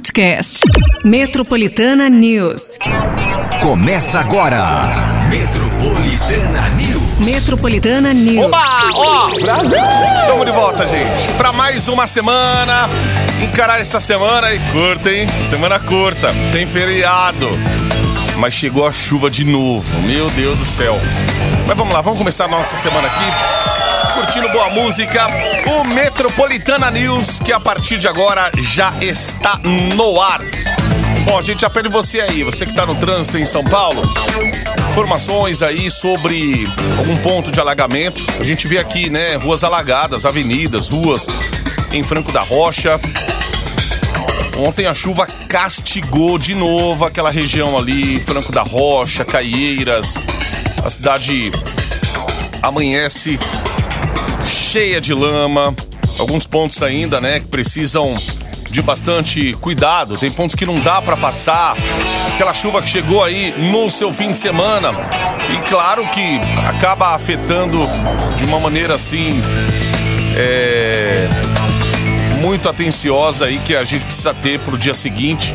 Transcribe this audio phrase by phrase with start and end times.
[0.00, 0.60] podcast.
[1.04, 2.78] Metropolitana News.
[3.60, 4.58] Começa agora.
[5.28, 7.18] Metropolitana News.
[7.18, 8.46] Metropolitana News.
[8.46, 8.58] Oba!
[8.94, 9.30] Ó!
[10.26, 11.28] Tamo de volta, gente.
[11.36, 12.88] Pra mais uma semana.
[13.42, 15.26] Encarar essa semana e curta, hein?
[15.46, 16.32] Semana curta.
[16.50, 17.50] Tem feriado.
[18.38, 20.00] Mas chegou a chuva de novo.
[20.06, 20.98] Meu Deus do céu.
[21.68, 23.69] Mas vamos lá, vamos começar a nossa semana aqui
[24.20, 25.26] curtindo boa música,
[25.78, 30.42] o Metropolitana News, que a partir de agora já está no ar.
[31.24, 34.02] Bom, a gente pede você aí, você que está no trânsito em São Paulo,
[34.90, 36.66] informações aí sobre
[36.98, 38.22] algum ponto de alagamento.
[38.38, 41.26] A gente vê aqui, né, ruas alagadas, avenidas, ruas
[41.90, 43.00] em Franco da Rocha.
[44.58, 50.16] Ontem a chuva castigou de novo aquela região ali, Franco da Rocha, Caieiras.
[50.84, 51.50] A cidade
[52.62, 53.38] amanhece
[54.70, 55.74] cheia de lama,
[56.16, 58.14] alguns pontos ainda, né, que precisam
[58.70, 60.16] de bastante cuidado.
[60.16, 61.74] Tem pontos que não dá para passar.
[62.32, 64.90] Aquela chuva que chegou aí no seu fim de semana.
[65.52, 67.80] E claro que acaba afetando
[68.38, 69.40] de uma maneira assim.
[70.36, 71.28] É,
[72.40, 75.52] muito atenciosa aí que a gente precisa ter pro dia seguinte.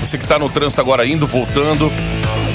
[0.00, 1.88] Você que tá no trânsito agora indo, voltando,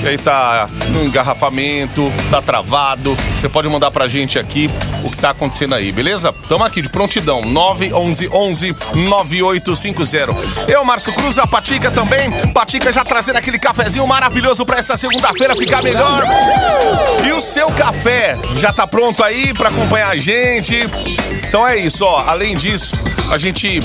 [0.03, 3.15] e aí tá no engarrafamento, tá travado.
[3.33, 4.69] Você pode mandar pra gente aqui
[5.03, 6.33] o que tá acontecendo aí, beleza?
[6.47, 10.35] Tamo aqui de prontidão, 911 9850.
[10.67, 12.31] Eu, Márcio Cruz, a Patica também.
[12.53, 16.23] Patica já trazendo aquele cafezinho maravilhoso pra essa segunda-feira ficar melhor.
[17.25, 20.79] E o seu café já tá pronto aí pra acompanhar a gente.
[21.47, 22.23] Então é isso, ó.
[22.27, 22.95] Além disso,
[23.31, 23.79] a gente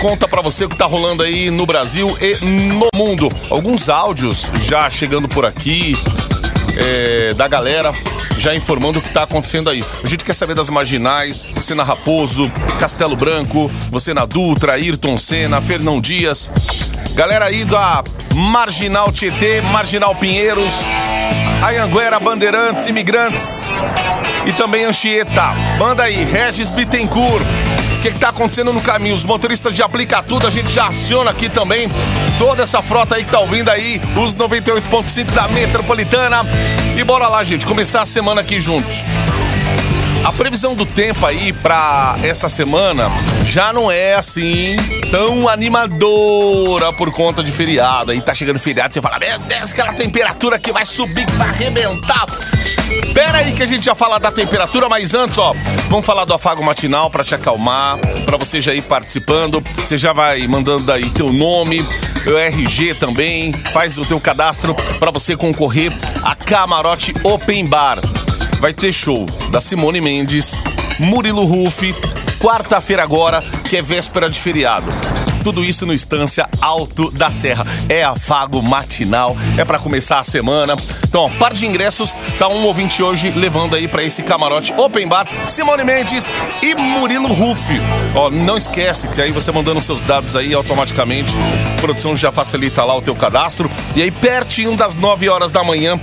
[0.00, 3.28] conta para você o que tá rolando aí no Brasil e no mundo.
[3.50, 5.49] Alguns áudios já chegando por aqui
[6.76, 7.92] é, da galera
[8.38, 9.84] já informando o que tá acontecendo aí.
[10.02, 15.18] A gente quer saber das marginais, você na Raposo, Castelo Branco, você na Dutra, Ayrton
[15.18, 16.50] Senna, Fernão Dias.
[17.14, 18.02] Galera aí da
[18.34, 20.72] Marginal Tietê, Marginal Pinheiros,
[21.62, 23.64] Ayanguera, Bandeirantes, Imigrantes
[24.46, 25.52] e também Anchieta.
[25.78, 27.44] Manda aí, Regis Bittencourt.
[28.00, 29.14] O que, está acontecendo no caminho?
[29.14, 31.86] Os motoristas de aplica tudo, a gente já aciona aqui também
[32.38, 36.38] toda essa frota aí que tá ouvindo aí, os 98.5 da Metropolitana.
[36.96, 39.04] E bora lá, gente, começar a semana aqui juntos.
[40.30, 43.10] A previsão do tempo aí para essa semana
[43.46, 44.76] já não é assim
[45.10, 48.12] tão animadora por conta de feriado.
[48.12, 51.48] Aí tá chegando feriado, você fala, meu Deus, aquela temperatura que vai subir, que vai
[51.48, 52.26] arrebentar.
[53.12, 55.52] Pera aí que a gente já fala da temperatura, mas antes, ó,
[55.88, 59.60] vamos falar do afago matinal para te acalmar, para você já ir participando.
[59.78, 61.84] Você já vai mandando aí teu nome,
[62.24, 65.92] o RG também, faz o teu cadastro para você concorrer
[66.22, 67.98] a Camarote Open Bar.
[68.60, 70.52] Vai ter show da Simone Mendes,
[70.98, 71.94] Murilo Ruff,
[72.38, 74.90] quarta-feira agora, que é véspera de feriado.
[75.42, 77.66] Tudo isso no Estância Alto da Serra.
[77.88, 80.76] É afago matinal, é para começar a semana.
[81.02, 85.08] Então, ó, par de ingressos, tá um ouvinte hoje levando aí para esse camarote Open
[85.08, 86.28] Bar, Simone Mendes
[86.62, 87.64] e Murilo Ruff.
[88.14, 91.34] Ó, não esquece que aí você mandando seus dados aí automaticamente,
[91.78, 93.70] a produção já facilita lá o teu cadastro.
[93.96, 95.98] E aí, pertinho das 9 horas da manhã,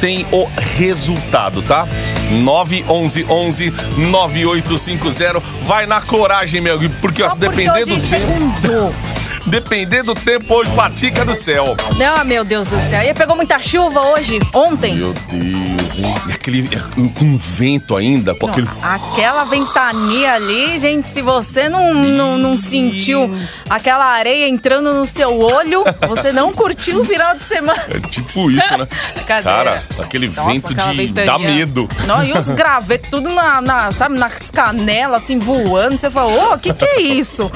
[0.00, 1.86] tem o resultado, tá?
[2.30, 5.40] 911 9850.
[5.62, 8.94] Vai na coragem, meu, porque ó, se depender do tempo.
[9.48, 11.76] Depender do tempo hoje, patica do céu.
[12.16, 13.02] Ah, meu Deus do céu.
[13.02, 14.94] E pegou muita chuva hoje, ontem.
[14.96, 16.14] Meu Deus, hein?
[16.28, 16.68] E aquele,
[17.14, 18.68] com vento ainda, com aquele...
[18.82, 23.30] Aquela ventania ali, gente, se você não, não, não sentiu
[23.70, 27.82] aquela areia entrando no seu olho, você não curtiu o final de semana.
[27.88, 28.86] É tipo isso, né?
[29.26, 31.26] Cara, aquele Nossa, vento de ventania.
[31.26, 31.88] dá medo.
[32.06, 35.98] Não, e os gravetos tudo na, na, sabe, nas canelas, assim, voando.
[35.98, 37.50] Você falou, ô, oh, o que que é isso?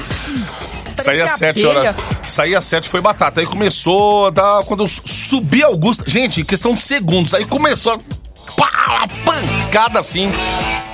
[0.95, 1.95] Saía às sete horas.
[2.23, 3.41] Saía às sete, foi batata.
[3.41, 4.63] Aí começou a dar.
[4.63, 6.03] Quando eu subi Augusta.
[6.07, 7.33] Gente, questão de segundos.
[7.33, 7.97] Aí começou a.
[8.57, 10.31] Pá, pancada assim.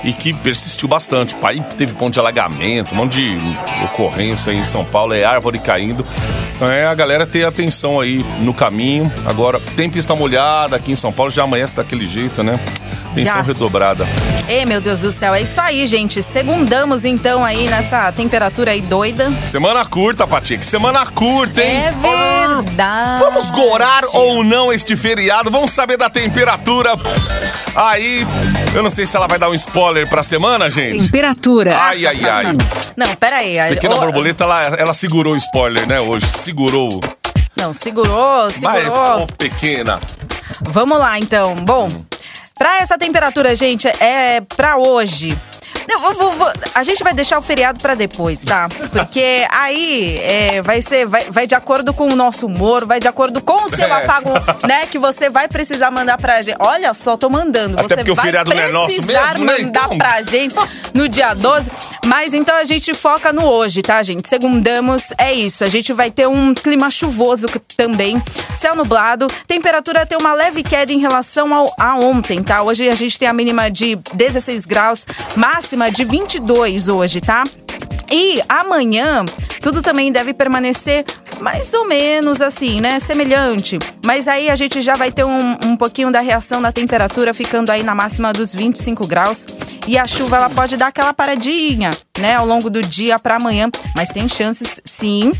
[0.02, 1.36] E que persistiu bastante.
[1.42, 6.04] Aí teve ponto de alagamento, um monte de ocorrência em São Paulo, é árvore caindo.
[6.56, 9.12] Então é a galera ter atenção aí no caminho.
[9.26, 12.58] Agora, tem pista molhada aqui em São Paulo, já amanhece daquele jeito, né?
[13.12, 13.42] Atenção Já.
[13.42, 14.06] redobrada.
[14.48, 16.22] Ei, meu Deus do céu, é isso aí, gente.
[16.22, 19.30] Segundamos então aí nessa temperatura aí doida.
[19.44, 20.64] Semana curta, Patique.
[20.64, 21.76] Semana curta, hein?
[21.76, 23.20] É verdade.
[23.20, 25.50] Vamos gorar ou não este feriado?
[25.50, 26.96] Vamos saber da temperatura.
[27.74, 28.26] Aí,
[28.74, 30.98] eu não sei se ela vai dar um spoiler pra semana, gente.
[30.98, 31.76] Temperatura.
[31.78, 32.56] Ai, ai, ai.
[32.96, 33.58] Não, peraí.
[33.70, 34.00] Pequena o...
[34.00, 36.26] borboleta, ela, ela segurou o spoiler, né, hoje.
[36.26, 36.88] Segurou.
[37.56, 38.72] Não, segurou, segurou.
[38.72, 40.00] Vai, oh, pequena.
[40.62, 41.54] Vamos lá, então.
[41.54, 42.04] Bom, hum.
[42.60, 45.34] Para essa temperatura, gente, é para hoje.
[45.88, 48.68] Eu vou- vou- a gente vai deixar o feriado pra depois, tá?
[48.92, 53.08] Porque aí é, vai ser, vai, vai de acordo com o nosso humor, vai de
[53.08, 53.90] acordo com o seu É.
[54.04, 54.30] afago,
[54.66, 54.86] né?
[54.86, 56.56] Que você vai precisar mandar pra gente.
[56.60, 57.74] Olha só, tô mandando.
[57.74, 59.34] Até você porque o feriado não é nosso mesmo, né?
[59.64, 60.54] mandar Então- pra gente
[60.94, 61.70] no dia 12.
[62.06, 64.28] Mas então a gente foca no hoje, tá, gente?
[64.28, 65.64] Segundamos, é isso.
[65.64, 68.22] A gente vai ter um clima chuvoso também,
[68.52, 72.62] céu nublado, temperatura tem uma leve queda em relação ao, a ontem, tá?
[72.62, 75.04] Hoje a gente tem a mínima de 16 graus,
[75.36, 77.44] máxima de 22 hoje, tá?
[78.10, 79.24] E amanhã,
[79.60, 81.04] tudo também deve permanecer
[81.40, 82.98] mais ou menos assim, né?
[83.00, 83.78] Semelhante.
[84.04, 87.70] Mas aí a gente já vai ter um, um pouquinho da reação da temperatura, ficando
[87.70, 89.46] aí na máxima dos 25 graus.
[89.86, 92.36] E a chuva, ela pode dar aquela paradinha, né?
[92.36, 93.70] Ao longo do dia para amanhã.
[93.96, 95.32] Mas tem chances, sim,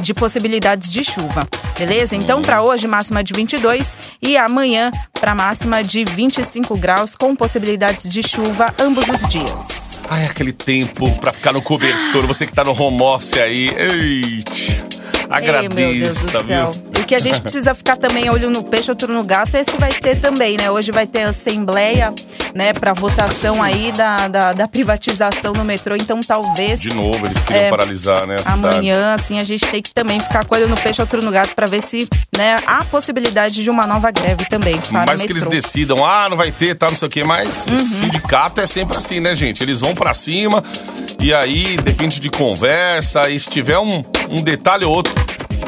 [0.00, 1.48] de possibilidades de chuva,
[1.78, 2.14] beleza?
[2.16, 4.90] Então, para hoje, máxima de 22 e amanhã,
[5.20, 9.86] para máxima de 25 graus, com possibilidades de chuva ambos os dias.
[10.08, 12.26] Ai, aquele tempo pra ficar no cobertor.
[12.26, 13.70] Você que tá no home office aí.
[13.70, 14.86] Eita.
[15.28, 16.42] Agradeça, Ei, meu Deus do céu.
[16.42, 16.84] viu?
[16.96, 19.76] E o que a gente precisa ficar também olho no peixe, outro no gato, esse
[19.78, 20.70] vai ter também, né?
[20.70, 22.12] Hoje vai ter assembleia,
[22.54, 25.94] né, pra votação aí da, da, da privatização no metrô.
[25.96, 28.36] Então, talvez De novo, eles queriam É, paralisar, né?
[28.46, 31.54] Amanhã, assim, a gente tem que também ficar com olho no peixe, outro no gato,
[31.54, 35.32] pra ver se, né, há possibilidade de uma nova greve também para Mais o que
[35.32, 37.76] eles decidam, ah, não vai ter, tá, não sei o quê, mas Uhum.
[37.76, 39.62] sindicato é sempre assim, né, gente?
[39.62, 40.62] Eles vão pra cima
[41.20, 45.14] e aí depende de conversa, e se tiver um, um detalhe ou outro.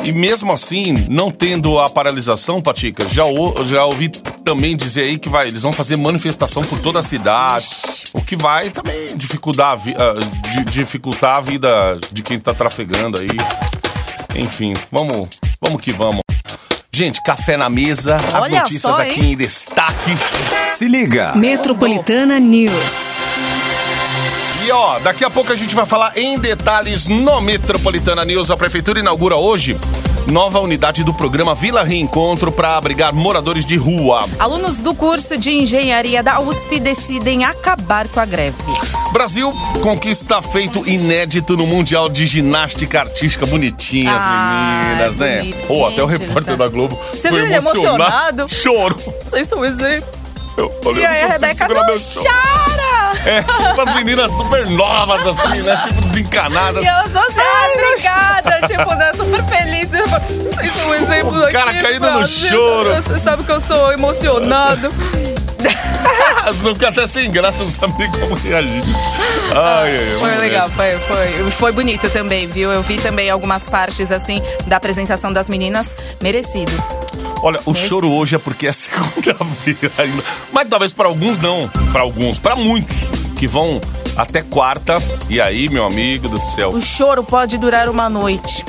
[0.05, 4.09] E mesmo assim, não tendo a paralisação, Patica, já, ou- já ouvi
[4.43, 7.67] também dizer aí que vai, eles vão fazer manifestação por toda a cidade,
[8.15, 13.21] o que vai também dificultar a, vi- di- dificultar a vida de quem tá trafegando
[13.21, 13.27] aí.
[14.41, 15.29] Enfim, vamos,
[15.61, 16.23] vamos que vamos.
[16.91, 20.11] Gente, café na mesa, as Olha notícias só, aqui em destaque.
[20.67, 21.33] Se liga.
[21.37, 23.08] Metropolitana News.
[24.69, 28.51] E ó, daqui a pouco a gente vai falar em detalhes no Metropolitana News.
[28.51, 29.75] A prefeitura inaugura hoje
[30.31, 34.29] nova unidade do programa Vila Reencontro para abrigar moradores de rua.
[34.39, 38.59] Alunos do curso de engenharia da USP decidem acabar com a greve.
[39.11, 43.47] Brasil conquista feito inédito no Mundial de Ginástica Artística.
[43.47, 45.39] Bonitinhas Ai, meninas, né?
[45.39, 45.73] bonito.
[45.73, 47.01] Ou até o Gente repórter da Globo.
[47.11, 48.47] Você foi viu ele emocionado?
[48.51, 48.97] Choro.
[49.25, 50.07] Vocês são exemplo.
[50.59, 52.78] Eu falei, E aí a Rebeca não chora!
[53.27, 55.81] É, umas meninas super novas, assim, né?
[55.87, 56.85] Tipo, desencanadas.
[56.85, 57.41] E elas não assim,
[57.75, 59.89] obrigada, tipo, né, super feliz.
[59.91, 62.49] Vocês são um exemplo O cara aqui, caído no Brasil.
[62.49, 62.95] choro.
[62.95, 64.89] Você sabe que eu sou emocionado.
[66.63, 68.83] Não ficam até sem graça, não sabem como reagir.
[69.55, 72.73] Ai, ai, Foi legal, foi, foi, foi bonito também, viu?
[72.73, 75.95] Eu vi também algumas partes, assim, da apresentação das meninas.
[76.23, 76.73] Merecido.
[77.43, 80.23] Olha, o choro hoje é porque é segunda-feira ainda.
[80.53, 81.69] Mas talvez para alguns não.
[81.93, 83.81] Para alguns, para muitos que vão
[84.17, 84.97] até quarta.
[85.29, 86.71] E aí, meu amigo do céu.
[86.71, 88.65] O choro pode durar uma noite.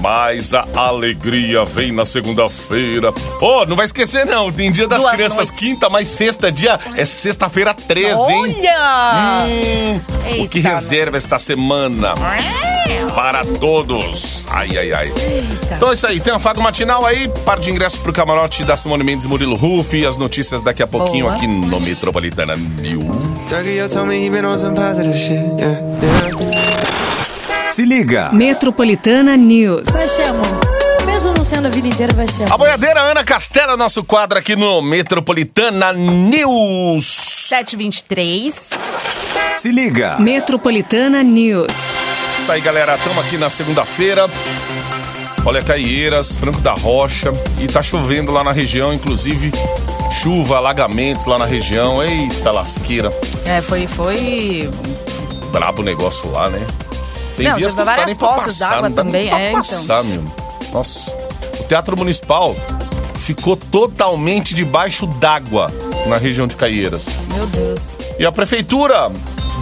[0.00, 3.12] Mas a alegria vem na segunda-feira.
[3.40, 4.50] Ô, não vai esquecer não.
[4.52, 5.58] Tem dia das Duas crianças noites.
[5.58, 6.78] quinta, mas sexta é dia.
[6.96, 8.56] É sexta-feira 13, hein?
[8.58, 9.44] Olha!
[9.44, 12.14] Hum, o Eita, que reserva esta semana
[13.14, 14.46] para todos.
[14.50, 15.12] Ai, ai, ai.
[15.76, 16.20] Então é isso aí.
[16.20, 17.28] Tem uma faga matinal aí.
[17.44, 20.06] Par de ingressos pro camarote da Simone Mendes e Murilo Ruff.
[20.06, 21.36] As notícias daqui a pouquinho Boa.
[21.36, 23.04] aqui no Metropolitana News.
[27.64, 28.30] Se liga.
[28.32, 29.88] Metropolitana News.
[29.90, 30.60] Vai amor.
[31.06, 32.50] Mesmo não sendo a vida inteira, vai ser.
[32.52, 37.04] A boiadeira Ana Castela, nosso quadro aqui no Metropolitana News.
[37.04, 38.54] 723.
[39.50, 40.16] Se liga.
[40.18, 41.97] Metropolitana News.
[42.38, 42.94] Isso aí, galera.
[42.96, 44.28] Estamos aqui na segunda-feira.
[45.44, 47.32] Olha, Caieiras, Franco da Rocha.
[47.60, 49.50] E tá chovendo lá na região, inclusive
[50.10, 52.02] chuva, alagamentos lá na região.
[52.02, 53.12] Eita lasqueira.
[53.46, 54.68] É, foi, foi
[55.52, 56.66] Brabo o negócio lá, né?
[57.36, 59.60] Tem Não, vias você que não várias poças d'água também, pra é, então.
[59.62, 60.24] passar, meu.
[60.72, 61.14] Nossa.
[61.60, 62.56] O Teatro Municipal
[63.18, 65.70] ficou totalmente debaixo d'água
[66.06, 67.06] na região de Caieiras.
[67.32, 67.90] Meu Deus.
[68.18, 69.10] E a prefeitura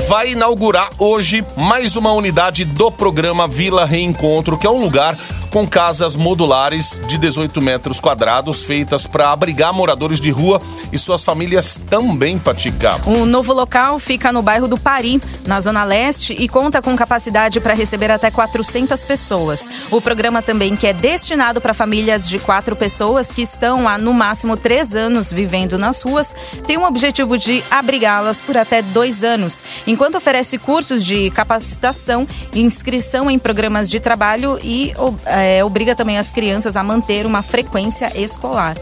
[0.04, 5.16] vai inaugurar hoje mais uma unidade do programa Vila Reencontro, que é um lugar
[5.50, 10.60] com casas modulares de 18 metros quadrados feitas para abrigar moradores de rua
[10.92, 13.00] e suas famílias também, Patica.
[13.06, 17.58] O novo local fica no bairro do Pari, na Zona Leste, e conta com capacidade
[17.58, 19.88] para receber até 400 pessoas.
[19.90, 24.12] O programa também, que é destinado para famílias de quatro pessoas que estão há no
[24.12, 26.36] máximo três anos vivendo nas ruas,
[26.66, 33.30] tem o objetivo de abrigá-las por até dois anos, enquanto oferece cursos de capacitação, inscrição
[33.30, 34.92] em programas de trabalho e
[35.26, 38.76] é, obriga também as crianças a manter uma frequência escolar.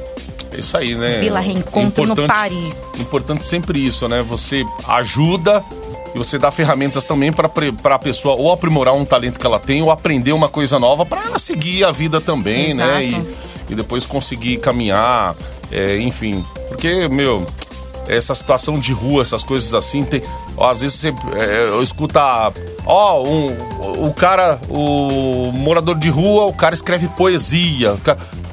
[0.52, 1.18] É isso aí, né?
[1.18, 2.72] Vila Reencontro no Pari.
[3.00, 4.22] Importante sempre isso, né?
[4.22, 5.64] Você ajuda
[6.14, 9.82] E você dá ferramentas também para a pessoa ou aprimorar um talento que ela tem
[9.82, 13.04] ou aprender uma coisa nova para ela seguir a vida também, né?
[13.04, 13.26] Exato.
[13.68, 15.34] E, e depois conseguir caminhar,
[15.72, 16.44] é, enfim.
[16.68, 17.44] Porque, meu,
[18.08, 20.22] essa situação de rua, essas coisas assim, tem.
[20.56, 22.52] ó, às vezes você é, escuta.
[22.86, 23.46] Ó, um,
[24.06, 27.96] o cara, o morador de rua, o cara escreve poesia.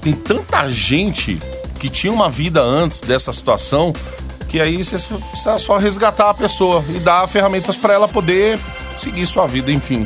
[0.01, 1.38] tem tanta gente
[1.79, 3.93] que tinha uma vida antes dessa situação
[4.48, 8.60] que aí você precisa só resgatar a pessoa e dar ferramentas para ela poder
[8.98, 10.05] seguir sua vida, enfim.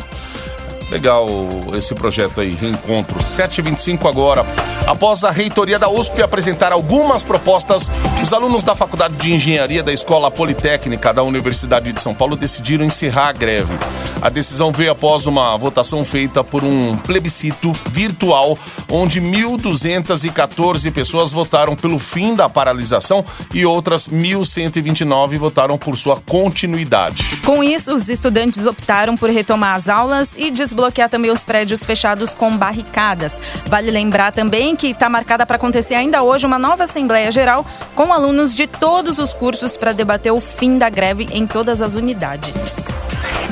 [0.92, 1.28] Legal
[1.76, 4.46] esse projeto aí, Reencontro 725 agora.
[4.86, 7.90] Após a reitoria da USP apresentar algumas propostas,
[8.26, 12.84] os alunos da Faculdade de Engenharia da Escola Politécnica da Universidade de São Paulo decidiram
[12.84, 13.78] encerrar a greve.
[14.20, 18.58] A decisão veio após uma votação feita por um plebiscito virtual,
[18.90, 27.24] onde 1.214 pessoas votaram pelo fim da paralisação e outras 1.129 votaram por sua continuidade.
[27.46, 32.34] Com isso, os estudantes optaram por retomar as aulas e desbloquear também os prédios fechados
[32.34, 33.40] com barricadas.
[33.68, 37.64] Vale lembrar também que está marcada para acontecer ainda hoje uma nova Assembleia Geral
[37.94, 41.94] com alunos de todos os cursos para debater o fim da greve em todas as
[41.94, 42.54] unidades.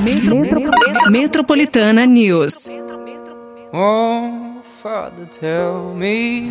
[0.00, 0.40] Metro-
[1.10, 2.68] Metropolitana News.
[3.72, 6.50] Oh, Father, tell me.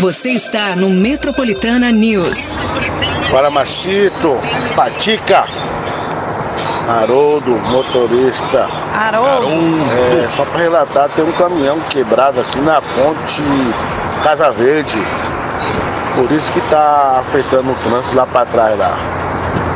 [0.00, 2.36] Você está no Metropolitana News.
[3.30, 4.36] Paramachito,
[4.74, 5.44] Patica,
[6.88, 8.68] Haroldo, motorista.
[8.94, 9.46] Haroldo.
[9.46, 13.42] É, só para relatar, tem um caminhão quebrado aqui na ponte
[14.22, 14.98] Casa Verde.
[16.14, 18.98] Por isso que tá afetando o trânsito lá para trás lá.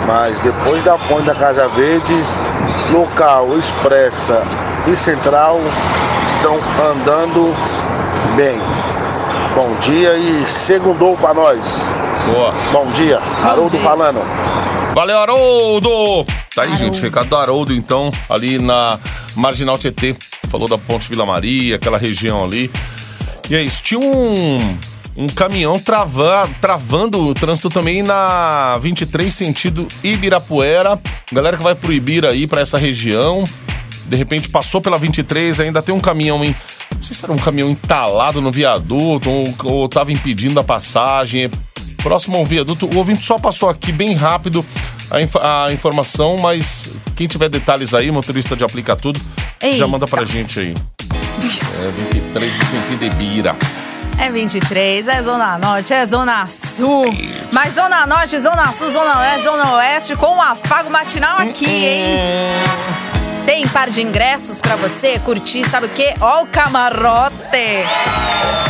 [0.07, 2.15] Mas depois da ponte da Casa Verde,
[2.93, 4.43] local, expressa
[4.87, 5.59] e central
[6.37, 6.57] estão
[6.91, 7.55] andando
[8.37, 8.59] bem.
[9.55, 11.91] Bom dia e segundou para nós.
[12.27, 12.53] Boa.
[12.73, 14.21] Bom dia, Haroldo falando.
[14.95, 16.46] Valeu, Haroldo!
[16.57, 18.99] Tá aí, gente, recado do Haroldo, então, ali na
[19.35, 20.17] Marginal Tietê.
[20.49, 22.71] Falou da Ponte Vila Maria, aquela região ali.
[23.51, 24.79] E é isso, tinha um,
[25.15, 30.99] um caminhão trava, travando o trânsito também na 23, sentido Ibirapuera.
[31.31, 33.45] Galera que vai pro Ibira aí, pra essa região.
[34.07, 36.57] De repente passou pela 23, ainda tem um caminhão em.
[36.95, 41.51] Não sei se era um caminhão entalado no viaduto ou, ou tava impedindo a passagem.
[41.99, 44.65] Próximo ao viaduto, o ouvinte só passou aqui bem rápido
[45.11, 49.21] a, inf- a informação, mas quem tiver detalhes aí, motorista de aplica tudo,
[49.61, 49.87] já Eita.
[49.87, 50.75] manda pra gente aí.
[51.09, 53.57] É 23 do sentido de Bira.
[54.19, 57.15] É 23, é Zona Norte, é Zona Sul.
[57.53, 62.07] Mas Zona Norte, Zona Sul, Zona Leste, Zona Oeste, com o afago matinal aqui, hein?
[63.47, 66.15] Tem par de ingressos pra você curtir, sabe o quê?
[66.21, 67.37] Ó o camarote!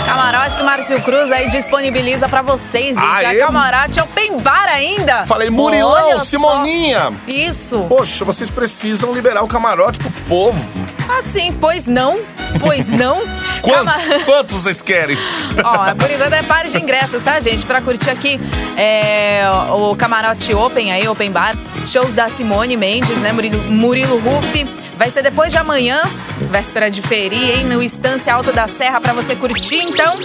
[0.04, 3.24] Camarote que o Márcio Cruz aí disponibiliza pra vocês, gente.
[3.24, 3.36] Aê!
[3.36, 5.26] É camarote open bar ainda.
[5.26, 6.26] Falei, Murilão, Olha só.
[6.26, 7.12] Simoninha.
[7.26, 7.86] Isso.
[7.88, 10.95] Poxa, vocês precisam liberar o camarote pro povo.
[11.08, 12.18] Assim, pois não,
[12.60, 13.22] pois não.
[13.62, 15.16] Quantos, Cama- quantos vocês querem?
[15.64, 17.64] Ó, por enquanto é par de ingressos, tá, gente?
[17.66, 18.40] Pra curtir aqui
[18.76, 21.56] é, o Camarote Open aí, Open Bar.
[21.86, 23.32] Shows da Simone Mendes, né?
[23.32, 24.64] Murilo, Murilo Ruff.
[24.96, 26.00] Vai ser depois de amanhã,
[26.46, 27.64] véspera de ferir, hein?
[27.64, 30.16] No Estância Alta da Serra pra você curtir, então.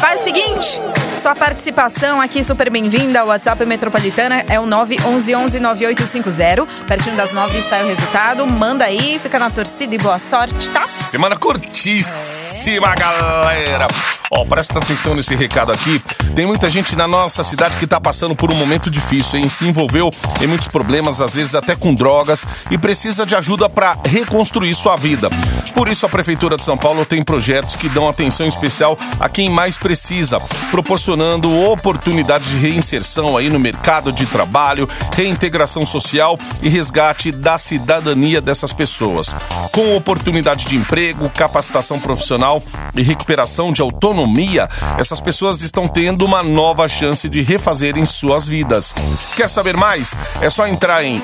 [0.00, 0.80] Faz o seguinte,
[1.16, 3.24] sua participação aqui super bem-vinda.
[3.24, 6.66] O WhatsApp Metropolitana é o 911-9850.
[6.86, 8.46] Pertinho das 9 sai o resultado.
[8.46, 10.82] Manda aí, fica na torcida e boa sorte, tá?
[10.84, 13.88] Semana curtíssima, galera.
[14.30, 16.02] Ó, presta atenção nesse recado aqui.
[16.34, 19.48] Tem muita gente na nossa cidade que tá passando por um momento difícil, hein?
[19.48, 23.96] Se envolveu em muitos problemas, às vezes até com drogas, e precisa de ajuda para
[24.04, 25.27] reconstruir sua vida.
[25.74, 29.48] Por isso, a Prefeitura de São Paulo tem projetos que dão atenção especial a quem
[29.48, 37.30] mais precisa, proporcionando oportunidades de reinserção aí no mercado de trabalho, reintegração social e resgate
[37.30, 39.34] da cidadania dessas pessoas.
[39.72, 42.62] Com oportunidade de emprego, capacitação profissional
[42.94, 44.68] e recuperação de autonomia,
[44.98, 48.94] essas pessoas estão tendo uma nova chance de refazerem suas vidas.
[49.36, 50.14] Quer saber mais?
[50.40, 51.22] É só entrar em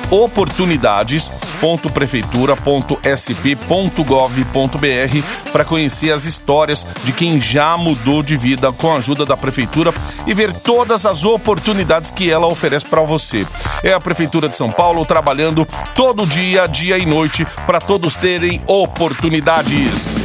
[3.94, 9.36] oportunidades.prefeitura.sp.gov.br para conhecer as histórias de quem já mudou de vida com a ajuda da
[9.36, 9.94] prefeitura
[10.26, 13.46] e ver todas as oportunidades que ela oferece para você.
[13.82, 18.60] É a prefeitura de São Paulo trabalhando todo dia, dia e noite para todos terem
[18.66, 20.24] oportunidades.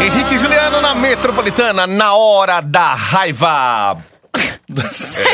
[0.00, 4.17] Henrique e Juliano na Metropolitana, na hora da raiva.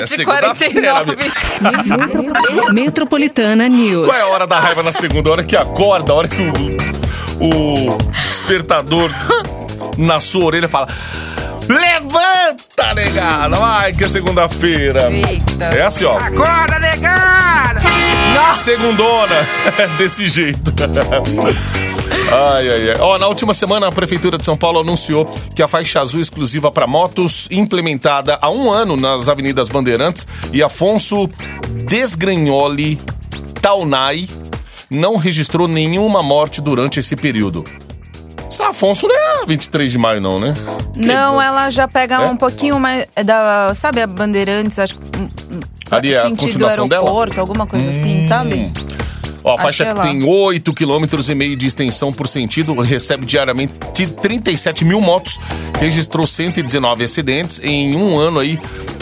[0.00, 1.20] É, segunda-feira, amigo.
[1.20, 2.72] 7h49.
[2.72, 4.06] Metropolitana News.
[4.08, 5.28] Qual é a hora da raiva na segunda?
[5.28, 7.98] A hora que acorda, a hora que o, o
[8.28, 9.10] despertador
[9.98, 10.88] na sua orelha fala:
[11.68, 12.23] Levanta,
[12.94, 13.56] negada!
[13.56, 15.10] Vai que é segunda-feira.
[15.10, 15.64] Eita.
[15.64, 16.16] É assim, ó.
[16.18, 17.80] Acorda, negada!
[18.64, 19.34] Segundona.
[19.98, 20.72] Desse jeito.
[22.32, 22.96] Ai, ai, ai.
[23.00, 26.70] Ó, na última semana, a Prefeitura de São Paulo anunciou que a faixa azul exclusiva
[26.70, 31.28] para motos, implementada há um ano nas Avenidas Bandeirantes e Afonso
[31.86, 32.98] Desgranholi
[33.60, 34.28] Taunay,
[34.90, 37.64] não registrou nenhuma morte durante esse período.
[38.54, 40.54] Esse Afonso não é 23 de maio, não, né?
[40.94, 42.18] Não, ela já pega É?
[42.20, 46.86] um pouquinho mais da, sabe, a Bandeirantes, acho que hum, hum, Ali é a continuação
[46.86, 47.02] dela?
[47.02, 47.06] Hum.
[47.06, 48.70] aeroporto, alguma coisa assim, sabe?
[49.42, 53.26] Ó, a faixa que é tem 8 km e meio de extensão por sentido recebe
[53.26, 55.40] diariamente de 37 mil motos,
[55.80, 58.56] registrou 119 acidentes em um ano aí,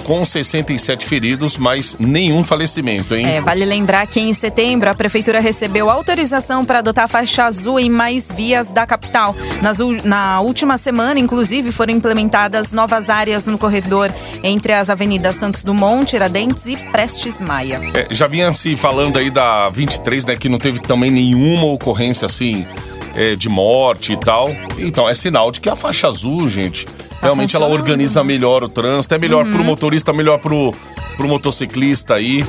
[0.04, 3.26] com 67 feridos, mas nenhum falecimento, hein?
[3.26, 7.78] É, vale lembrar que em setembro a prefeitura recebeu autorização para adotar a faixa azul
[7.78, 9.34] em mais vias da capital.
[9.60, 15.64] Nas na última semana, inclusive, foram implementadas novas áreas no corredor entre as avenidas Santos
[15.64, 17.80] Dumont, Tiradentes e Prestes Maia.
[17.94, 22.26] É, já vinha se falando aí da 23, né, que não teve também nenhuma ocorrência
[22.26, 22.66] assim
[23.14, 24.48] é, de morte e tal.
[24.78, 26.86] Então, é sinal de que a faixa azul, gente,
[27.22, 30.74] realmente ela organiza melhor o trânsito, é melhor pro motorista, melhor pro,
[31.16, 32.44] pro motociclista aí.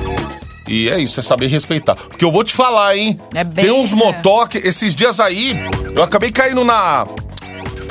[0.68, 1.94] E é isso, é saber respeitar.
[1.94, 3.18] Porque eu vou te falar, hein?
[3.34, 3.98] É bem, Tem uns né?
[3.98, 5.54] motoque, esses dias aí,
[5.94, 7.06] eu acabei caindo na.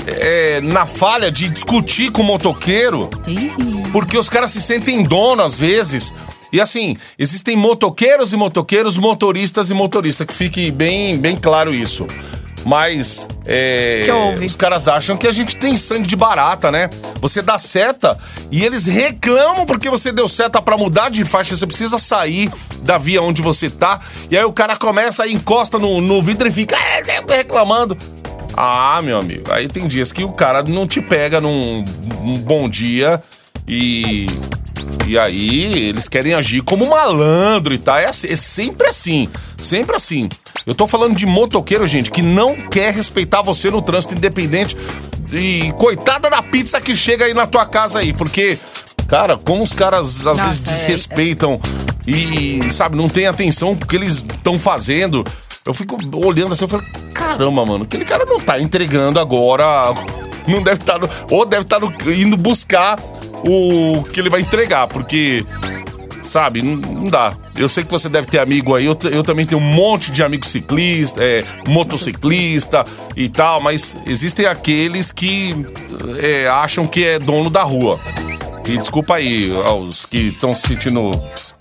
[0.07, 3.09] é, na falha de discutir com o motoqueiro.
[3.27, 3.51] Ih,
[3.91, 6.13] Porque os caras se sentem dono às vezes.
[6.51, 12.05] E assim, existem motoqueiros e motoqueiros, motoristas e motoristas, que fique bem, bem claro isso.
[12.65, 14.01] Mas é,
[14.45, 16.89] os caras acham que a gente tem sangue de barata, né?
[17.19, 18.17] Você dá seta
[18.49, 22.97] e eles reclamam porque você deu seta pra mudar de faixa, você precisa sair da
[22.97, 23.99] via onde você tá.
[24.31, 27.01] E aí o cara começa, aí encosta no, no vidro e fica "É,
[27.35, 27.97] reclamando.
[28.55, 31.83] Ah, meu amigo, aí tem dias que o cara não te pega num,
[32.21, 33.21] num bom dia
[33.67, 34.25] e.
[35.07, 37.97] E aí eles querem agir como malandro e tal.
[37.97, 39.27] É, assim- é sempre assim.
[39.57, 40.29] Sempre assim.
[40.65, 44.77] Eu tô falando de motoqueiro, gente, que não quer respeitar você no trânsito independente.
[45.31, 48.57] E coitada da pizza que chega aí na tua casa aí, porque,
[49.07, 51.59] cara, como os caras às Nossa, vezes é- desrespeitam
[52.07, 55.23] e, sabe, não tem atenção pro que eles estão fazendo.
[55.65, 59.65] Eu fico olhando assim, eu falo, caramba, mano, aquele cara não tá entregando agora.
[60.47, 60.99] Não deve estar.
[61.31, 62.99] ou deve estar indo buscar
[63.45, 65.45] o que ele vai entregar, porque.
[66.23, 67.33] Sabe, não, não dá.
[67.55, 70.23] Eu sei que você deve ter amigo aí, eu, eu também tenho um monte de
[70.23, 75.53] amigos ciclistas, é, motociclista e tal, mas existem aqueles que
[76.21, 77.99] é, acham que é dono da rua.
[78.65, 81.11] E desculpa aí aos que estão se sentindo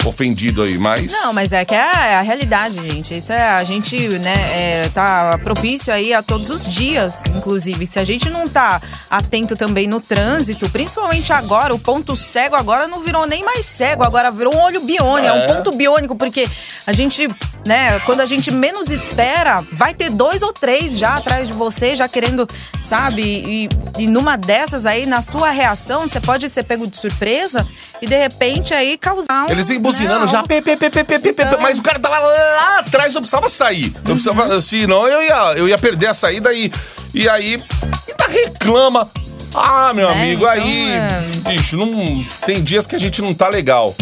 [0.05, 1.13] ofendidos aí, mas.
[1.13, 3.17] Não, mas é que é a, é a realidade, gente.
[3.17, 7.87] Isso é a gente, né, é, tá propício aí a todos os dias, inclusive.
[7.87, 12.87] Se a gente não tá atento também no trânsito, principalmente agora, o ponto cego agora
[12.87, 16.47] não virou nem mais cego, agora virou um olho biônico, é, um ponto biônico, porque
[16.87, 17.29] a gente,
[17.67, 21.95] né, quando a gente menos espera, vai ter dois ou três já atrás de você,
[21.95, 22.47] já querendo,
[22.83, 23.23] sabe?
[23.23, 23.69] E,
[24.03, 27.67] e numa dessas aí, na sua reação, você pode ser pego de surpresa
[28.01, 29.51] e de repente aí causar um.
[29.51, 31.79] Eles vêm buzinando né, já, um- pê, pê, pê, pê, pê, pê, pê, Então- mas
[31.79, 33.93] o cara tava lá atrás, eu precisava sair.
[33.97, 36.71] Eu precisava, senão eu ia, eu ia perder a saída e,
[37.15, 37.63] e aí
[38.09, 39.09] ainda reclama.
[39.55, 43.35] Ah, meu É, amigo, então aí, é- bicho, não, tem dias que a gente não
[43.35, 43.95] tá legal.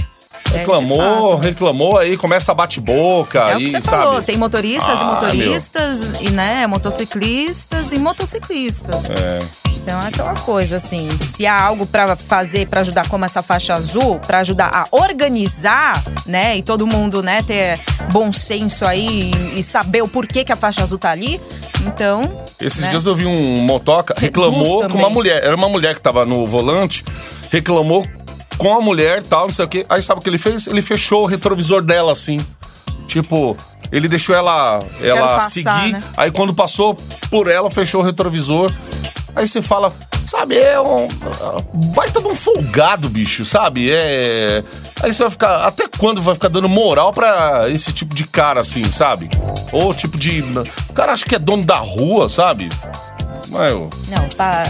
[0.52, 1.42] É, Reclamou, fato.
[1.44, 4.02] reclamou, aí começa a bate-boca, É o aí, que você sabe?
[4.04, 9.10] falou, tem motoristas Ah, e motoristas, e né, motociclistas e motociclistas.
[9.10, 9.38] É.
[9.76, 13.74] Então é aquela coisa assim, se há algo pra fazer pra ajudar como essa faixa
[13.74, 17.80] azul, pra ajudar a organizar, né, e todo mundo, né, ter
[18.12, 21.40] bom senso aí e, e saber o porquê que a faixa azul tá ali.
[21.86, 22.22] Então,
[22.60, 22.88] Esses né?
[22.88, 25.42] dias eu vi um motoca, reclamou com uma mulher.
[25.42, 27.02] Era uma mulher que tava no volante,
[27.50, 28.04] reclamou
[28.60, 29.86] com a mulher tal, não sei o quê.
[29.88, 30.66] Aí sabe o que ele fez?
[30.66, 32.36] Ele fechou o retrovisor dela assim.
[33.08, 33.56] Tipo,
[33.90, 35.92] ele deixou ela, ela passar, seguir.
[35.92, 36.02] né?
[36.16, 36.94] Aí quando passou
[37.30, 38.70] por ela, fechou o retrovisor.
[39.34, 39.92] Aí você fala,
[40.26, 41.08] sabe, é um.
[41.94, 43.90] Baita de um folgado, bicho, sabe?
[43.90, 44.62] É.
[45.02, 45.64] Aí você vai ficar.
[45.66, 49.30] Até quando vai ficar dando moral pra esse tipo de cara, assim, sabe?
[49.72, 50.42] Ou tipo de.
[50.88, 52.68] O cara acha que é dono da rua, sabe?
[53.48, 54.62] Mas eu- Não, pa-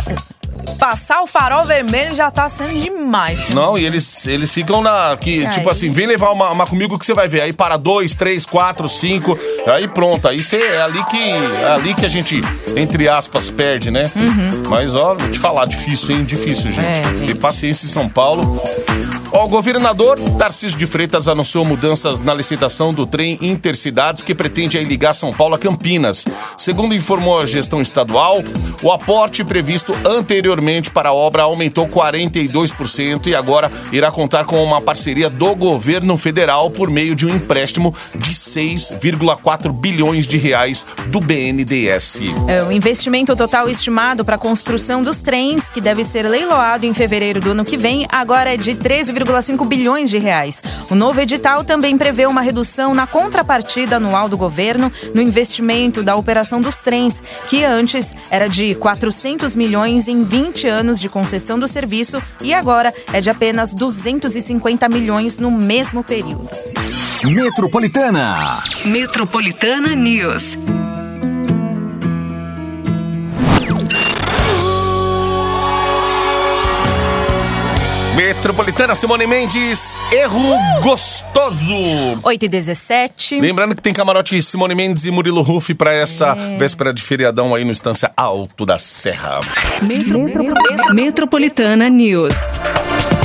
[0.81, 3.51] Passar o farol vermelho já tá sendo demais.
[3.51, 5.15] Não, e eles, eles ficam na.
[5.19, 5.53] Que, Aí.
[5.53, 7.43] tipo assim, vem levar uma, uma comigo que você vai ver.
[7.43, 9.39] Aí para dois, três, quatro, cinco.
[9.67, 10.27] Aí pronto.
[10.27, 11.19] Aí você, é ali que.
[11.19, 12.43] É ali que a gente,
[12.75, 14.05] entre aspas, perde, né?
[14.71, 16.25] Mas ó, vou te falar, difícil, hein?
[16.25, 16.85] Difícil, gente.
[16.85, 16.91] Uhum.
[16.91, 17.27] É, gente.
[17.27, 18.61] Ter paciência em São Paulo.
[19.41, 25.15] O governador Tarcísio de Freitas anunciou mudanças na licitação do trem Intercidades que pretende ligar
[25.15, 26.27] São Paulo a Campinas.
[26.59, 28.45] Segundo informou a gestão estadual,
[28.83, 34.79] o aporte previsto anteriormente para a obra aumentou 42% e agora irá contar com uma
[34.79, 41.19] parceria do governo federal por meio de um empréstimo de 6,4 bilhões de reais do
[41.19, 42.25] BNDES.
[42.47, 46.93] É, o investimento total estimado para a construção dos trens, que deve ser leiloado em
[46.93, 49.30] fevereiro do ano que vem, agora é de 13,5
[49.65, 50.63] bilhões de reais.
[50.91, 56.17] O novo edital também prevê uma redução na contrapartida anual do governo no investimento da
[56.17, 61.69] operação dos trens, que antes era de 400 milhões em 20 anos de concessão do
[61.69, 66.49] serviço e agora é de apenas 250 milhões no mesmo período.
[67.25, 68.63] Metropolitana.
[68.85, 70.80] Metropolitana News.
[78.41, 80.41] Metropolitana Simone Mendes, erro
[80.81, 81.75] gostoso.
[82.23, 83.39] 8 e 17.
[83.39, 87.67] Lembrando que tem camarote Simone Mendes e Murilo Ruff pra essa véspera de feriadão aí
[87.67, 89.41] no Estância Alto da Serra.
[89.83, 90.25] Metro-
[90.95, 92.33] Metropolitana News.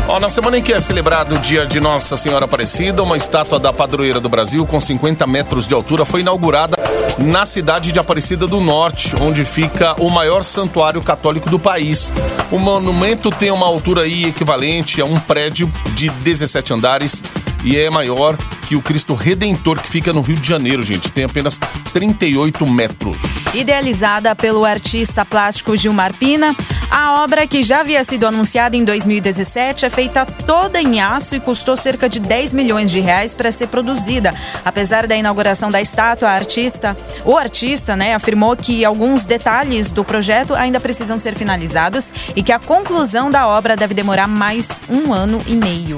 [0.07, 3.59] Ó, na semana em que é celebrado o dia de Nossa Senhora Aparecida, uma estátua
[3.59, 6.77] da padroeira do Brasil com 50 metros de altura foi inaugurada
[7.17, 12.13] na cidade de Aparecida do Norte, onde fica o maior santuário católico do país.
[12.51, 17.23] O monumento tem uma altura aí equivalente a um prédio de 17 andares
[17.63, 18.37] e é maior
[18.67, 21.11] que o Cristo Redentor que fica no Rio de Janeiro, gente.
[21.11, 21.59] Tem apenas
[21.93, 23.53] 38 metros.
[23.53, 26.55] Idealizada pelo artista plástico Gilmar Pina,
[26.89, 31.39] a obra, que já havia sido anunciada em 2017, é feita toda em aço e
[31.39, 34.33] custou cerca de 10 milhões de reais para ser produzida.
[34.63, 40.03] Apesar da inauguração da estátua, a artista, o artista né, afirmou que alguns detalhes do
[40.03, 45.13] projeto ainda precisam ser finalizados e que a conclusão da obra deve demorar mais um
[45.13, 45.97] ano e meio.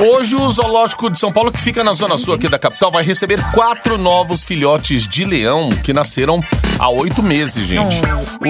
[0.00, 3.04] Hoje, o Zoológico de São Paulo, que fica na zona sul aqui da capital, vai
[3.04, 6.40] receber quatro novos filhotes de leão que nasceram
[6.78, 7.96] há oito meses, gente.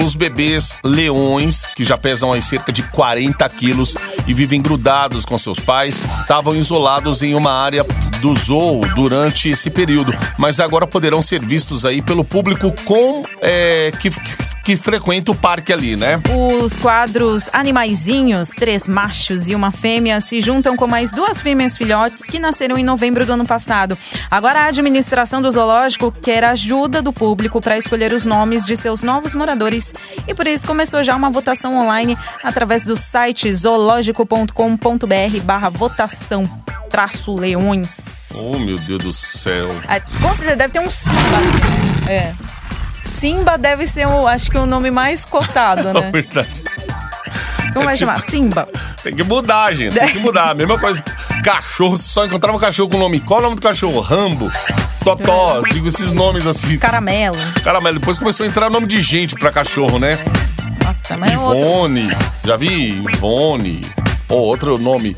[0.01, 5.37] Os bebês leões, que já pesam aí cerca de 40 quilos e vivem grudados com
[5.37, 7.85] seus pais, estavam isolados em uma área
[8.21, 13.91] do zoo durante esse período, mas agora poderão ser vistos aí pelo público com é,
[13.99, 16.21] que, que frequenta o parque ali, né?
[16.63, 22.23] Os quadros Animaizinhos, três machos e uma fêmea, se juntam com mais duas fêmeas filhotes
[22.23, 23.97] que nasceram em novembro do ano passado.
[24.29, 28.75] Agora a administração do zoológico quer a ajuda do público para escolher os nomes de
[28.75, 29.93] seus novos moradores
[30.27, 36.49] e por isso começou já uma votação online através do site zoológico.com.br barra votação
[36.89, 38.29] traço leões.
[38.35, 39.69] Oh, meu Deus do céu.
[40.35, 40.87] Certeza deve ter um.
[42.09, 42.33] É.
[43.03, 46.11] Simba deve ser, o, acho que, o nome mais cotado, É né?
[46.11, 46.63] verdade.
[47.73, 48.19] Como vai tipo- chamar?
[48.21, 48.67] Simba.
[49.03, 49.93] Tem que mudar, gente.
[49.97, 50.53] Tem que mudar.
[50.55, 51.01] Mesma coisa.
[51.43, 53.19] Cachorro, você só encontrava um cachorro com nome.
[53.19, 53.99] Qual é o nome do cachorro?
[54.01, 54.51] Rambo,
[55.03, 56.77] Totó, digo esses nomes assim.
[56.77, 57.37] Caramelo.
[57.63, 57.97] Caramelo.
[57.99, 60.17] Depois começou a entrar nome de gente pra cachorro, né?
[60.83, 61.33] Nossa, mas é.
[61.33, 62.09] Ivone.
[62.45, 63.85] Já vi Ivone.
[64.29, 65.17] Ou outro nome.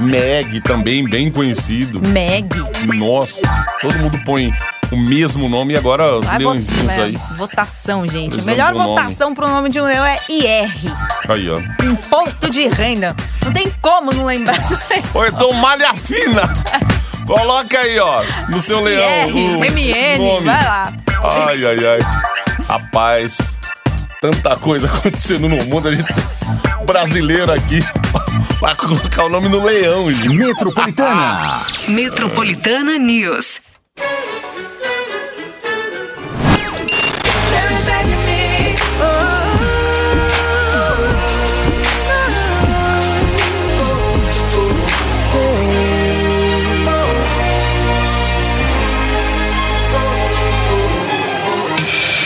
[0.00, 2.00] Meg também, bem conhecido.
[2.08, 2.48] Meg.
[2.96, 3.42] Nossa,
[3.80, 4.52] todo mundo põe
[4.90, 7.18] o mesmo nome e agora os Vai leõezinhos vo- é, aí.
[7.36, 8.32] Votação, gente.
[8.32, 8.88] Precisamos Melhor nome.
[8.88, 10.70] votação pro nome de um leão é IR.
[11.28, 11.58] Aí, ó.
[11.84, 13.14] Imposto de renda.
[13.44, 14.56] Não tem como não lembrar.
[15.14, 16.42] Ou então malha fina.
[17.26, 19.28] Coloca aí, ó, no seu leão.
[19.28, 20.46] IR, o MN, nome.
[20.46, 20.92] vai lá.
[21.22, 21.98] Ai, ai, ai.
[22.66, 23.58] Rapaz,
[24.22, 25.88] tanta coisa acontecendo no mundo.
[25.88, 26.12] A gente
[26.86, 27.80] brasileiro aqui
[28.58, 30.30] pra colocar o nome no leão, gente.
[30.30, 31.60] Metropolitana.
[31.88, 33.60] Metropolitana News.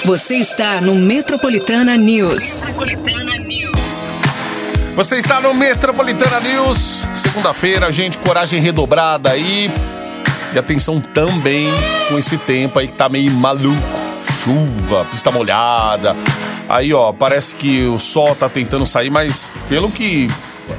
[0.04, 2.42] Você está no Metropolitana News.
[2.42, 3.80] Metropolitana News.
[4.96, 7.06] Você está no Metropolitana News.
[7.14, 9.70] Segunda-feira, gente, coragem redobrada aí.
[10.52, 11.68] E atenção também
[12.08, 13.80] com esse tempo aí que tá meio maluco.
[14.42, 16.16] Chuva, pista molhada.
[16.68, 20.28] Aí, ó, parece que o sol tá tentando sair, mas pelo que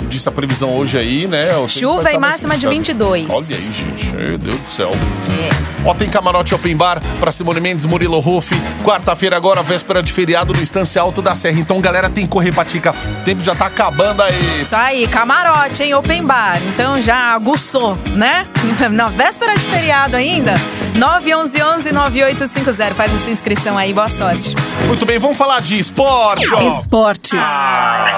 [0.03, 1.47] disse a previsão hoje aí, né?
[1.67, 2.75] Chuva tá e mais máxima de fechado.
[2.75, 3.29] 22.
[3.31, 4.15] Olha aí, gente.
[4.15, 4.91] Meu Deus do céu.
[4.91, 5.49] É.
[5.85, 8.53] Ó, tem camarote open bar pra Simone Mendes, Murilo Ruff.
[8.83, 11.59] Quarta-feira agora, véspera de feriado no Estância Alto da Serra.
[11.59, 12.91] Então, galera, tem que correr pra tica.
[12.91, 14.61] O tempo já tá acabando aí.
[14.61, 15.93] Isso aí, camarote, hein?
[15.93, 16.61] Open bar.
[16.73, 18.47] Então já aguçou, né?
[18.91, 20.53] Na véspera de feriado ainda.
[20.93, 22.93] 911-9850.
[22.93, 24.55] Faz a sua inscrição aí, boa sorte.
[24.87, 26.67] Muito bem, vamos falar de esporte, ó.
[26.67, 27.39] Esportes.
[27.41, 28.15] Ah,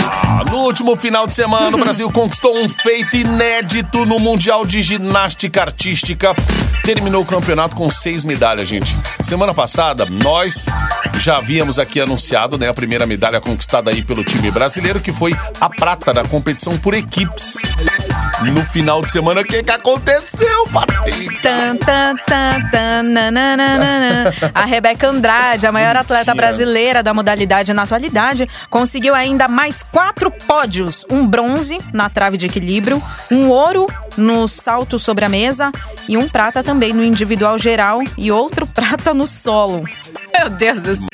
[0.50, 5.62] no último final de semana, o Brasil conquistou um feito inédito no Mundial de Ginástica
[5.62, 6.36] Artística.
[6.84, 8.96] Terminou o campeonato com seis medalhas, gente.
[9.22, 10.68] Semana passada, nós
[11.20, 15.36] já havíamos aqui anunciado né, a primeira medalha conquistada aí pelo time brasileiro, que foi
[15.60, 17.74] a prata da competição por equipes.
[18.44, 20.66] No final de semana, o que, que aconteceu.
[24.54, 30.30] A Rebeca Andrade, a maior atleta brasileira da modalidade na atualidade, conseguiu ainda mais quatro
[30.30, 35.72] pódios: um bronze na trave de equilíbrio, um ouro no salto sobre a mesa
[36.08, 39.86] e um prata também no individual geral e outro prata no solo.
[40.38, 41.08] Meu Deus do céu.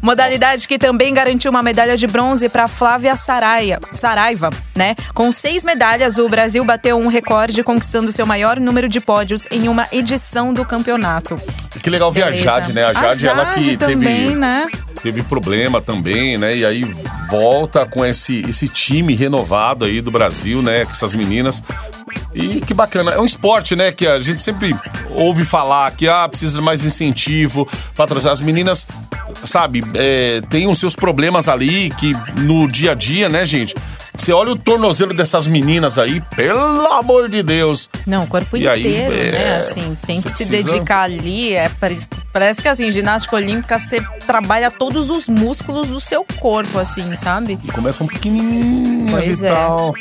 [0.00, 4.96] Modalidade que também garantiu uma medalha de bronze para Flávia Saraia, Saraiva, né?
[5.12, 9.66] Com seis medalhas, o Brasil bateu um recorde, conquistando seu maior número de pódios em
[9.66, 11.36] uma edição do campeonato.
[11.82, 12.30] Que legal ver a.
[12.30, 12.84] Jade, né?
[12.84, 14.68] A Jade, ela que também, teve, né?
[15.02, 16.56] teve problema também, né?
[16.56, 16.84] E aí
[17.28, 20.84] volta com esse, esse time renovado aí do Brasil, né?
[20.84, 21.60] Com essas meninas.
[22.32, 23.10] E que bacana.
[23.10, 23.90] É um esporte, né?
[23.90, 24.76] Que a gente sempre
[25.10, 28.32] ouve falar que ah, precisa de mais incentivo, patrocinar.
[28.32, 28.86] As meninas,
[29.42, 33.74] sabe, é, têm os seus problemas ali que no dia a dia, né, gente?
[34.18, 37.88] Você olha o tornozelo dessas meninas aí, pelo amor de Deus.
[38.06, 39.56] Não, o corpo E aí, inteiro, é, né?
[39.58, 41.54] Assim, tem que se precisa- dedicar ali.
[41.54, 46.78] É, parece, parece que assim, ginástica olímpica, você trabalha todos os músculos do seu corpo,
[46.78, 47.58] assim, sabe?
[47.64, 49.50] E começam pequenininhas Pois e é.
[49.50, 49.94] tal.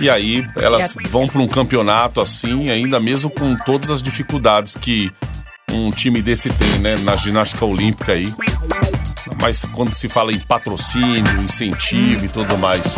[0.00, 4.02] E aí elas E a- vão para um campeonato assim, ainda mesmo com todas as
[4.02, 5.12] dificuldades que
[5.70, 8.32] um time desse tem, né, na ginástica olímpica aí.
[9.40, 12.96] Mas quando se fala em patrocínio, incentivo e tudo mais.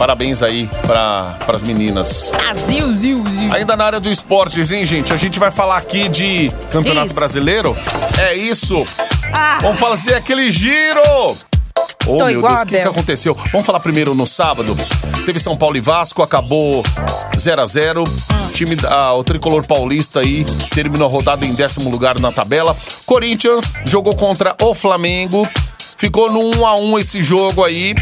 [0.00, 2.30] Parabéns aí para as meninas.
[2.30, 3.52] Brasil, ziu, ziu.
[3.54, 5.12] Ainda na área do esportes, hein, gente?
[5.12, 7.14] A gente vai falar aqui de Campeonato Isso.
[7.14, 7.76] Brasileiro.
[8.18, 8.82] É isso.
[9.34, 9.58] Ah.
[9.60, 11.02] Vamos fazer aquele giro.
[12.06, 13.36] Oh, Tô meu Deus, o que, que aconteceu?
[13.52, 14.74] Vamos falar primeiro no sábado.
[15.26, 16.82] Teve São Paulo e Vasco, acabou
[17.38, 21.90] 0 a 0 O time da- o tricolor paulista aí terminou a rodada em décimo
[21.90, 22.74] lugar na tabela.
[23.04, 25.46] Corinthians jogou contra o Flamengo.
[26.00, 27.94] Ficou no 1 a 1 esse jogo aí,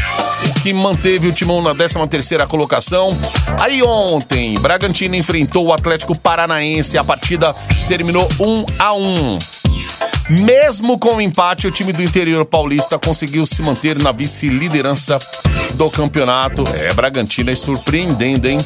[0.47, 3.09] o que manteve o Timão na 13 terceira colocação.
[3.59, 6.97] Aí ontem, Bragantino enfrentou o Atlético Paranaense.
[6.97, 7.53] A partida
[7.89, 9.37] terminou 1 a 1.
[10.29, 15.19] Mesmo com o empate, o time do interior paulista conseguiu se manter na vice-liderança
[15.73, 16.63] do campeonato.
[16.75, 18.59] É, Bragantino é surpreendendo, hein?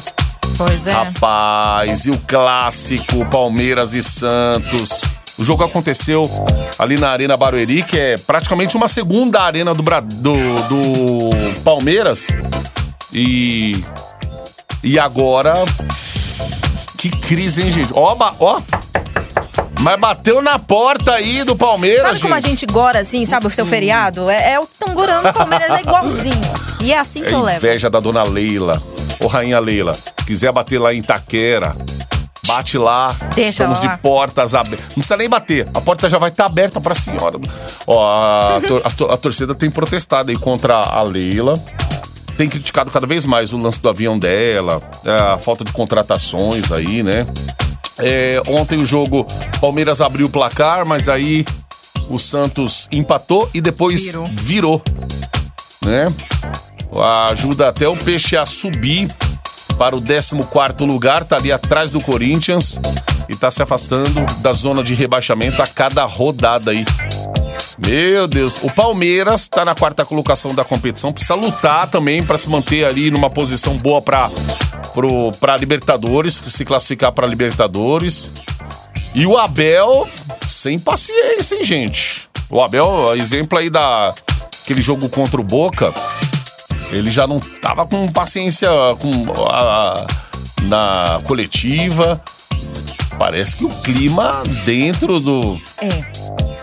[0.56, 0.92] Pois é.
[0.92, 5.23] Rapaz, e o clássico Palmeiras e Santos.
[5.38, 6.22] O jogo aconteceu
[6.78, 10.32] ali na Arena Barueri, que é praticamente uma segunda arena do, do,
[10.68, 12.28] do Palmeiras.
[13.12, 13.84] E.
[14.82, 15.54] E agora.
[16.96, 17.90] Que crise, hein, gente?
[17.92, 18.60] Ó, ó.
[19.80, 23.50] Mas bateu na porta aí do Palmeiras, Sabe como a gente gora assim, sabe, o
[23.50, 24.30] seu feriado?
[24.30, 26.40] É, é o tão gorando, o Palmeiras é igualzinho.
[26.80, 27.58] E é assim que É eu levo.
[27.58, 28.82] inveja da dona Leila.
[29.22, 29.94] Ô, Rainha Leila,
[30.26, 31.76] quiser bater lá em Itaquera,
[32.56, 33.14] bate lá.
[33.34, 33.94] Deixa Estamos lá.
[33.94, 34.86] de portas abertas.
[34.88, 35.68] Não precisa nem bater.
[35.74, 37.38] A porta já vai estar aberta pra senhora.
[37.86, 41.54] Ó, a, tor- a tor- a torcida tem protestado aí contra a Leila.
[42.36, 46.72] Tem criticado cada vez mais o lance do avião dela, é, a falta de contratações
[46.72, 47.24] aí, né?
[47.98, 49.24] É, ontem o jogo,
[49.60, 51.44] Palmeiras abriu o placar, mas aí
[52.08, 54.26] o Santos empatou e depois Virou.
[54.32, 54.82] virou
[55.84, 56.12] né?
[57.30, 59.08] Ajuda até o Peixe a subir
[59.76, 62.78] para o 14º lugar, tá ali atrás do Corinthians
[63.28, 66.84] e tá se afastando da zona de rebaixamento a cada rodada aí.
[67.86, 72.48] Meu Deus, o Palmeiras tá na quarta colocação da competição, precisa lutar também para se
[72.48, 74.28] manter ali numa posição boa para
[74.92, 78.32] pro para Libertadores, se classificar para Libertadores.
[79.14, 80.08] E o Abel
[80.46, 82.28] sem paciência, hein, gente?
[82.48, 84.14] O Abel, exemplo aí da
[84.62, 85.92] aquele jogo contra o Boca,
[86.96, 89.10] ele já não tava com paciência com
[89.50, 90.06] a-
[90.62, 92.20] na coletiva.
[93.18, 96.53] Parece que o clima dentro do É.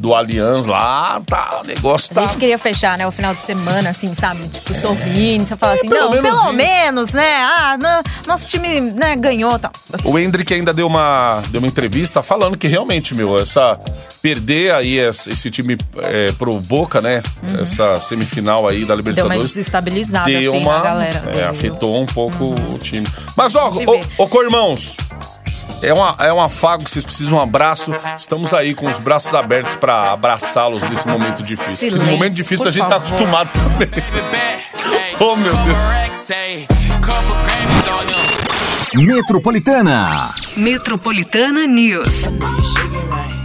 [0.00, 2.20] do Allianz lá, tá, o negócio A tá...
[2.26, 4.48] gente queria fechar, né, o final de semana, assim, sabe?
[4.48, 5.90] Tipo, sorrindo, você fala assim, É.
[5.90, 6.52] pelo não, menos pelo isso.
[6.54, 7.36] menos, né?
[7.42, 9.70] Ah, não, nosso time, né, ganhou, tal.
[10.04, 13.78] O Hendrick ainda deu uma, deu uma entrevista falando que realmente, meu, essa
[14.22, 17.22] perder aí esse, time é, pro Boca, né?
[17.62, 19.02] Essa semifinal aí da Uhum.
[19.02, 19.52] Deu uma Libertadores.
[19.52, 20.80] desestabilizada, Deu assim, uma.
[20.80, 21.22] galera.
[21.36, 23.06] é, afetou um pouco o time.
[23.36, 24.06] Mas, ó, ô, ver.
[24.18, 24.96] ô, co-irmãos.
[25.82, 27.92] É, uma, é um afago que vocês precisam um abraço.
[28.16, 31.66] Estamos aí com os braços abertos pra abraçá-los nesse momento difícil.
[31.66, 33.06] Porque no Silêncio, momento difícil a gente tá favor.
[33.08, 33.90] acostumado também.
[35.22, 35.76] Oh, meu Deus.
[38.94, 40.30] Metropolitana.
[40.56, 42.22] Metropolitana News.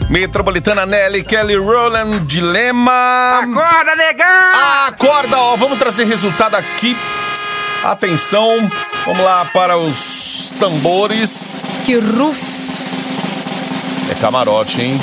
[0.10, 3.42] Metropolitana Nelly, Kelly Rowland, Dilema.
[3.44, 4.28] Acorda, negão!
[4.88, 6.96] Acorda, ó, vamos trazer resultado aqui.
[7.84, 8.70] Atenção,
[9.06, 11.56] vamos lá para os tambores.
[11.86, 12.56] Que ruf.
[14.10, 15.00] É camarote, hein?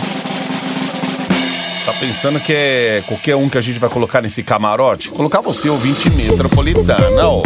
[2.03, 5.09] Pensando que é qualquer um que a gente vai colocar nesse camarote?
[5.11, 7.43] Colocar você, ouvinte metropolitana, ó.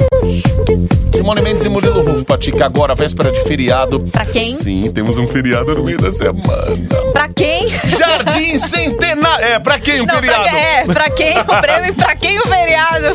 [1.15, 4.01] Simone Mendes e Murilo Rufo, Patica, agora, véspera de feriado.
[4.11, 4.55] Pra quem?
[4.55, 6.75] Sim, temos um feriado no meio da semana.
[7.13, 7.69] Pra quem?
[7.69, 9.45] Jardim Centenário.
[9.45, 10.45] É, pra quem o Não, feriado?
[10.49, 13.07] pra, é, pra quem o prêmio e pra quem o feriado?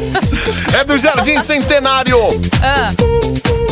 [0.79, 2.19] É do Jardim Centenário.
[2.61, 2.89] Ah,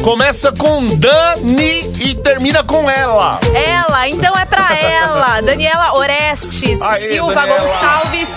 [0.03, 3.37] Começa com Dani e termina com ela.
[3.53, 5.41] ela, então é pra ela.
[5.43, 7.58] Daniela Orestes, Aê, Silva Daniela.
[7.59, 8.29] Gonçalves,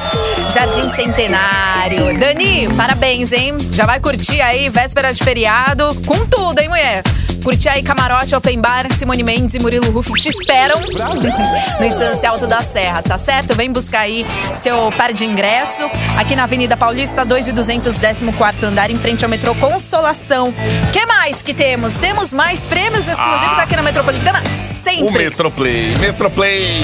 [0.53, 2.19] Jardim Centenário.
[2.19, 3.57] Dani, parabéns, hein?
[3.73, 7.03] Já vai curtir aí, véspera de feriado, com tudo, hein, mulher?
[7.45, 10.81] Curtir aí Camarote, Open Bar, Simone Mendes e Murilo Rufo te esperam
[11.81, 13.55] no Instância Alto da Serra, tá certo?
[13.55, 15.83] Vem buscar aí seu par de ingresso
[16.17, 20.53] aqui na Avenida Paulista, 2 e 200, 14 andar, em frente ao metrô Consolação.
[20.93, 21.95] que mais que temos?
[21.95, 23.63] Temos mais prêmios exclusivos Ah.
[23.63, 24.41] aqui na Metropolitana?
[24.41, 25.25] O Sempre.
[25.25, 25.95] Metroplay.
[25.99, 26.83] Metroplay.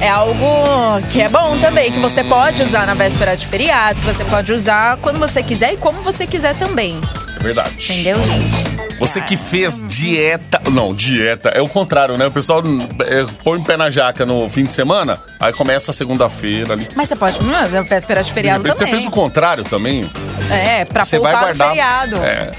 [0.00, 4.06] É algo que é bom também, que você pode usar na véspera de feriado, que
[4.06, 7.00] você pode usar quando você quiser e como você quiser também.
[7.38, 7.70] É verdade.
[7.78, 8.72] Entendeu, gente?
[8.98, 10.60] Você que fez dieta.
[10.70, 11.48] Não, dieta.
[11.50, 12.26] É o contrário, né?
[12.26, 12.62] O pessoal
[13.04, 16.88] é, põe o pé na jaca no fim de semana, aí começa a segunda-feira ali.
[16.94, 18.92] Mas você pode, hum, na véspera de De feriado você também.
[18.92, 20.08] fez o contrário também.
[20.50, 21.68] É, pra Você vai guardar.
[21.70, 22.16] feriado.
[22.16, 22.50] É.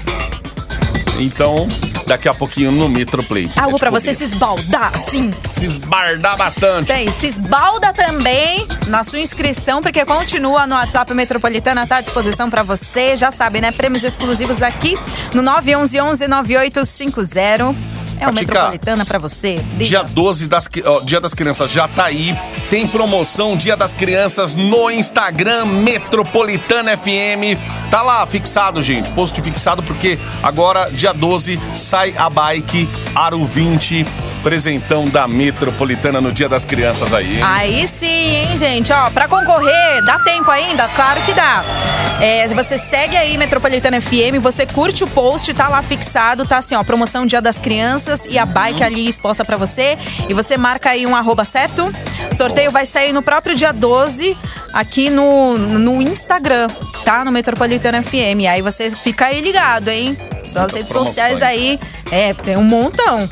[1.18, 1.68] Então,
[2.06, 3.50] daqui a pouquinho no Metroplay.
[3.56, 5.30] Algo É pra tipo você se esbaldar, sim.
[5.56, 6.86] se esbardar bastante.
[6.88, 12.50] Tem, se esbalda também na sua inscrição, porque continua no WhatsApp Metropolitana, tá à disposição
[12.50, 13.16] pra você.
[13.16, 13.70] Já sabe, né?
[13.72, 14.98] Prêmios exclusivos aqui
[15.32, 17.74] no 911-9850.
[18.24, 19.56] É o Patica, Metropolitana pra você.
[19.56, 19.84] Diga.
[19.84, 22.34] Dia 12 das, ó, Dia das Crianças já tá aí.
[22.70, 27.58] Tem promoção Dia das Crianças no Instagram Metropolitana FM.
[27.90, 29.10] Tá lá fixado, gente.
[29.10, 34.04] Post fixado porque agora dia 12 sai a bike Aro 20
[34.44, 37.36] presentão da Metropolitana no Dia das Crianças aí.
[37.38, 37.42] hein?
[37.42, 38.92] Aí sim, hein, gente?
[38.92, 40.86] Ó, pra concorrer, dá tempo ainda?
[40.88, 41.64] Claro que dá.
[42.20, 46.74] É, você segue aí Metropolitana FM, você curte o post, tá lá fixado, tá assim,
[46.74, 49.96] ó, promoção Dia das Crianças e a bike ali exposta pra você.
[50.28, 51.90] E você marca aí um arroba, certo?
[52.30, 54.36] Sorteio vai sair no próprio dia 12
[54.74, 56.68] aqui no, no Instagram,
[57.02, 57.24] tá?
[57.24, 58.44] No Metropolitana FM.
[58.50, 60.16] Aí você fica aí ligado, hein?
[60.44, 61.80] As Muitas redes sociais aí.
[62.12, 63.26] É, tem um montão.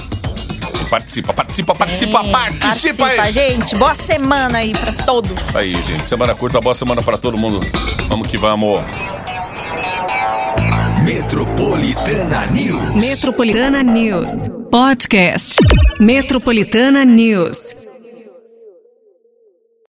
[0.93, 3.33] Participa, participa, participa, É, participa participa, aí.
[3.33, 3.75] gente.
[3.77, 5.57] Boa semana aí pra todos.
[5.57, 6.05] Aí, gente.
[6.05, 7.61] Semana curta, boa semana pra todo mundo.
[8.09, 8.79] Vamos que vamos.
[11.03, 12.95] Metropolitana News.
[12.95, 14.33] Metropolitana News.
[14.71, 15.57] Podcast.
[15.99, 17.82] Metropolitana News.